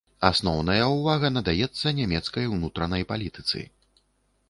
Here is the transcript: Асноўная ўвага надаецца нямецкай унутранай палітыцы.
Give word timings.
Асноўная 0.29 0.87
ўвага 0.93 1.27
надаецца 1.37 1.95
нямецкай 2.01 2.51
унутранай 2.57 3.09
палітыцы. 3.15 3.67